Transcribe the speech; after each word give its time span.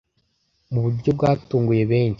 Mu 0.71 0.79
buryo 0.85 1.09
bwatunguye 1.17 1.83
benshi 1.91 2.09